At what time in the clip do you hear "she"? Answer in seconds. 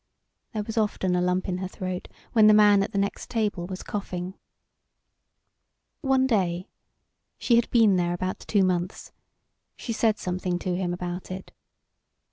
7.37-7.55, 9.75-9.93